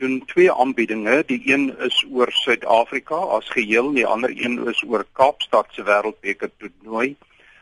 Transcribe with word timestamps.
doen 0.00 0.22
twee 0.26 0.52
aanbiedinge. 0.52 1.22
Die 1.26 1.42
een 1.52 1.68
is 1.78 2.04
oor 2.10 2.32
Suid-Afrika 2.32 3.14
as 3.36 3.48
geheel, 3.52 3.92
die 3.92 4.06
ander 4.06 4.32
een 4.32 4.56
is 4.68 4.82
oor 4.86 5.04
Kaapstad 5.12 5.68
se 5.76 5.84
Wêreldbeker 5.84 6.50
toernooi. 6.56 7.16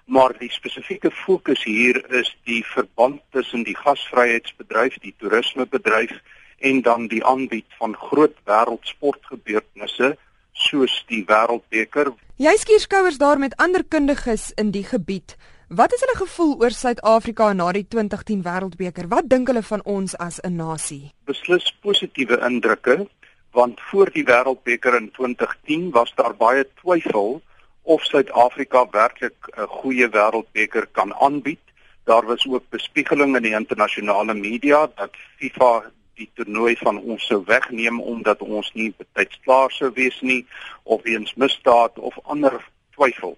Maar 0.07 0.33
die 0.39 0.51
spesifieke 0.51 1.11
fokus 1.11 1.65
hier 1.65 1.99
is 2.21 2.31
die 2.49 2.63
verband 2.65 3.21
tussen 3.31 3.67
die 3.67 3.77
gasvryheidsbedryf, 3.77 4.97
die 5.03 5.15
toerismebedryf 5.19 6.15
en 6.59 6.83
dan 6.83 7.07
die 7.11 7.25
aanbied 7.25 7.67
van 7.79 7.97
groot 7.97 8.35
wêreldsportgebeurtenisse 8.49 10.15
soos 10.53 10.95
die 11.11 11.25
Wêreldbeker. 11.29 12.15
Jy 12.39 12.55
skierskouers 12.57 13.19
daar 13.19 13.39
met 13.39 13.57
ander 13.59 13.85
kundiges 13.85 14.53
in 14.55 14.71
die 14.71 14.85
gebied. 14.87 15.37
Wat 15.69 15.93
is 15.93 16.01
hulle 16.01 16.17
gevoel 16.17 16.55
oor 16.65 16.73
Suid-Afrika 16.73 17.51
na 17.53 17.67
die 17.77 17.83
2010 17.93 18.41
Wêreldbeker? 18.41 19.05
Wat 19.13 19.27
dink 19.29 19.51
hulle 19.51 19.61
van 19.63 19.83
ons 19.85 20.15
as 20.17 20.39
'n 20.41 20.57
nasie? 20.57 21.13
Beslis 21.29 21.67
positiewe 21.83 22.39
indrukke, 22.47 23.07
want 23.53 23.81
voor 23.91 24.09
die 24.13 24.25
Wêreldbeker 24.25 24.97
in 24.97 25.11
2010 25.11 25.91
was 25.91 26.15
daar 26.15 26.35
baie 26.37 26.65
twyfel 26.81 27.43
of 27.83 28.05
Suid-Afrika 28.05 28.87
werklik 28.91 29.37
'n 29.57 29.67
goeie 29.67 30.09
Wêreldbeker 30.09 30.87
kan 30.93 31.15
aanbied. 31.15 31.61
Daar 32.05 32.27
was 32.27 32.47
ook 32.49 32.65
bespiegeling 32.71 33.37
in 33.37 33.43
die 33.43 33.55
internasionale 33.55 34.35
media 34.35 34.89
dat 34.97 35.13
FIFA 35.37 35.93
die 36.15 36.31
toernooi 36.35 36.77
van 36.77 36.99
ons 36.99 37.27
sou 37.27 37.43
wegneem 37.45 38.01
omdat 38.01 38.41
ons 38.41 38.73
nie 38.73 38.95
betyds 38.97 39.41
klaar 39.45 39.71
sou 39.71 39.91
wees 39.95 40.21
nie 40.21 40.47
of 40.83 41.03
weens 41.03 41.35
misdaad 41.35 41.99
of 41.99 42.19
ander 42.23 42.65
twyfel 42.91 43.37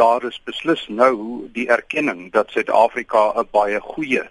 daar 0.00 0.24
is 0.24 0.40
beslis 0.48 0.86
nou 0.88 1.14
die 1.52 1.66
erkenning 1.68 2.30
dat 2.32 2.50
Suid-Afrika 2.50 3.22
'n 3.36 3.48
baie 3.52 3.80
goeie 3.80 4.22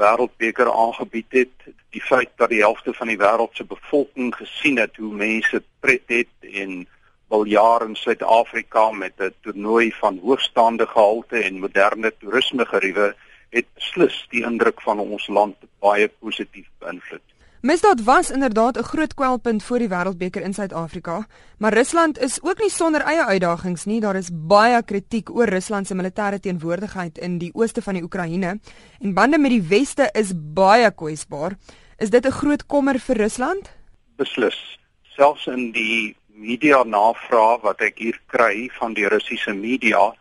wêreldbeker 0.00 0.68
aangebied 0.72 1.32
het. 1.40 1.56
Die 1.90 2.00
feit 2.00 2.30
dat 2.36 2.48
die 2.48 2.62
helfte 2.64 2.94
van 2.94 3.08
die 3.12 3.18
wêreld 3.18 3.56
se 3.56 3.64
bevolking 3.64 4.34
gesien 4.34 4.78
het 4.78 4.96
hoe 4.96 5.14
mense 5.14 5.62
pret 5.80 6.06
het 6.06 6.34
en 6.62 6.86
al 7.28 7.44
jare 7.44 7.84
in 7.84 7.96
Suid-Afrika 7.96 8.90
met 8.90 9.12
'n 9.18 9.34
toernooi 9.40 9.92
van 10.00 10.20
hoogstaande 10.22 10.86
gehalte 10.86 11.36
en 11.42 11.60
moderne 11.60 12.12
toerisme 12.18 12.64
geriewe 12.66 13.14
het 13.50 13.66
beslis 13.74 14.26
die 14.30 14.44
indruk 14.44 14.80
van 14.80 14.98
ons 14.98 15.26
land 15.26 15.56
baie 15.78 16.08
positief 16.08 16.68
beïnvloed. 16.78 17.31
Misdaad 17.62 18.02
was 18.04 18.30
inderdaad 18.30 18.76
'n 18.76 18.82
groot 18.82 19.14
kwelpunt 19.14 19.62
voor 19.62 19.78
die 19.78 19.88
Wêreldbeker 19.88 20.42
in 20.42 20.54
Suid-Afrika, 20.54 21.26
maar 21.58 21.72
Rusland 21.72 22.18
is 22.18 22.42
ook 22.42 22.58
nie 22.58 22.70
sonder 22.70 23.00
eie 23.00 23.24
uitdagings 23.24 23.84
nie. 23.84 24.00
Daar 24.00 24.16
is 24.16 24.30
baie 24.32 24.82
kritiek 24.82 25.30
oor 25.30 25.48
Rusland 25.48 25.86
se 25.86 25.94
militêre 25.94 26.40
teenwoordigheid 26.40 27.18
in 27.18 27.38
die 27.38 27.50
ooste 27.54 27.82
van 27.82 27.94
die 27.94 28.02
Oekraïne 28.02 28.60
en 29.00 29.14
bande 29.14 29.38
met 29.38 29.50
die 29.50 29.62
weste 29.62 30.08
is 30.12 30.32
baie 30.34 30.90
kwesbaar. 30.90 31.52
Is 31.98 32.10
dit 32.10 32.26
'n 32.26 32.30
groot 32.30 32.66
kommer 32.66 32.98
vir 32.98 33.16
Rusland? 33.16 33.70
Beslis. 34.16 34.78
Selfs 35.02 35.46
in 35.46 35.72
die 35.72 36.16
media 36.26 36.82
navraag 36.82 37.60
wat 37.60 37.80
ek 37.80 37.98
hier 37.98 38.20
kry 38.26 38.70
van 38.72 38.94
die 38.94 39.06
Russiese 39.06 39.54
media, 39.54 40.14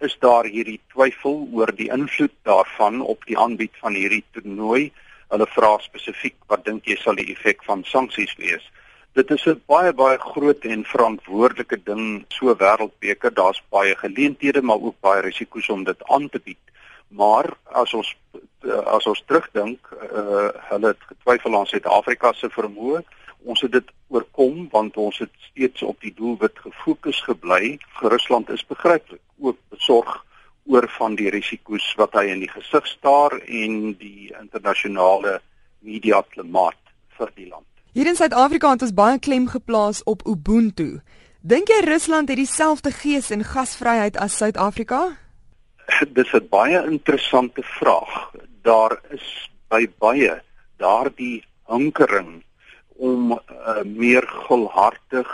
is 0.00 0.16
daar 0.18 0.44
hierdie 0.44 0.80
twyfel 0.88 1.48
oor 1.52 1.74
die 1.76 1.90
invloed 1.90 2.34
daarvan 2.42 3.00
op 3.00 3.24
die 3.26 3.38
aanbied 3.38 3.76
van 3.80 3.94
hierdie 3.94 4.24
toernooi. 4.30 4.92
Hulle 5.28 5.46
vra 5.52 5.76
spesifiek 5.84 6.36
wat 6.48 6.64
dink 6.64 6.86
jy 6.88 6.96
sal 6.96 7.18
die 7.18 7.30
effek 7.34 7.64
van 7.68 7.84
sanksies 7.84 8.34
wees? 8.40 8.64
Dit 9.18 9.30
is 9.30 9.46
'n 9.46 9.60
baie 9.66 9.92
baie 9.92 10.18
groot 10.18 10.64
en 10.64 10.84
verantwoordelike 10.84 11.78
ding 11.84 12.24
so 12.28 12.54
wêreldbeker. 12.54 13.34
Daar's 13.34 13.62
baie 13.70 13.96
geleenthede 13.96 14.62
maar 14.62 14.80
ook 14.80 15.00
baie 15.00 15.22
risiko's 15.22 15.68
om 15.68 15.84
dit 15.84 16.04
aan 16.04 16.28
te 16.28 16.40
bied. 16.44 16.64
Maar 17.08 17.56
as 17.64 17.94
ons 17.94 18.16
as 18.84 19.06
ons 19.06 19.22
terugdink, 19.26 19.78
uh, 19.92 20.48
hulle 20.70 20.86
het 20.86 21.02
getwyfel 21.06 21.58
aan 21.58 21.66
Suid-Afrika 21.66 22.32
se 22.32 22.50
vermoë. 22.50 23.02
Ons 23.44 23.60
het 23.60 23.72
dit 23.72 23.90
oorkom 24.08 24.68
want 24.70 24.96
ons 24.96 25.18
het 25.18 25.30
steeds 25.50 25.82
op 25.82 26.00
die 26.00 26.14
doelwit 26.14 26.58
gefokus 26.58 27.20
gebly. 27.20 27.78
Rusland 28.00 28.50
is 28.50 28.66
begryplik 28.66 29.20
ook 29.38 29.56
besorg 29.68 30.24
oor 30.68 30.88
van 30.98 31.16
die 31.16 31.30
risiko's 31.32 31.86
wat 31.96 32.16
hy 32.18 32.28
in 32.32 32.42
die 32.44 32.50
gesig 32.52 32.86
staar 32.86 33.34
en 33.40 33.94
die 34.00 34.28
internasionale 34.36 35.38
media 35.80 36.20
klimaat 36.34 36.80
vir 37.16 37.32
die 37.36 37.48
land. 37.48 37.64
Hier 37.96 38.06
in 38.10 38.18
Suid-Afrika 38.18 38.74
het 38.74 38.84
ons 38.84 38.94
baie 38.94 39.18
klem 39.18 39.48
geplaas 39.48 40.02
op 40.04 40.26
Ubuntu. 40.28 41.00
Dink 41.40 41.72
jy 41.72 41.80
Rusland 41.86 42.28
het 42.28 42.38
dieselfde 42.38 42.92
gees 42.92 43.30
en 43.34 43.46
gasvryheid 43.46 44.18
as 44.20 44.36
Suid-Afrika? 44.36 45.16
Dis 46.18 46.34
'n 46.34 46.48
baie 46.50 46.82
interessante 46.84 47.62
vraag. 47.80 48.34
Daar 48.62 49.00
is 49.10 49.50
by 49.68 49.88
baie 49.98 50.42
daardie 50.76 51.44
hinkering 51.66 52.44
om 52.96 53.32
uh, 53.32 53.82
meer 53.84 54.26
gulhartig 54.26 55.30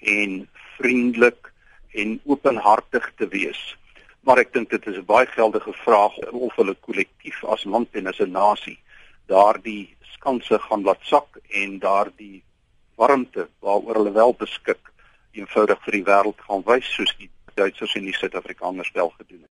en 0.00 0.48
vriendelik 0.76 1.52
en 1.92 2.20
openhartig 2.24 3.12
te 3.16 3.28
wees 3.28 3.76
maar 4.22 4.38
ek 4.38 4.52
dink 4.52 4.70
dit 4.70 4.86
is 4.86 4.96
'n 4.96 5.04
baie 5.06 5.26
geldige 5.26 5.72
vraag 5.72 6.16
of 6.30 6.56
hulle 6.56 6.74
kollektief 6.74 7.44
as 7.44 7.64
land 7.64 7.88
en 7.92 8.06
as 8.06 8.20
'n 8.20 8.30
nasie 8.30 8.78
daardie 9.26 9.96
skanse 10.14 10.58
gaan 10.58 10.82
laat 10.82 11.02
sak 11.02 11.38
en 11.50 11.78
daardie 11.78 12.42
warmte 12.94 13.48
waaroor 13.58 13.94
hulle 13.94 14.12
wel 14.12 14.34
beskik 14.34 14.92
eenvoudig 15.32 15.78
vir 15.84 15.92
die 15.92 16.04
wêreld 16.04 16.40
gaan 16.46 16.62
wys 16.66 16.94
soos 16.94 17.16
die 17.18 17.30
Duitsers 17.54 17.94
en 17.94 18.02
die 18.02 18.14
Suid-Afrikaners 18.14 18.90
wel 18.92 19.12
gedoen 19.18 19.40
het. 19.42 19.50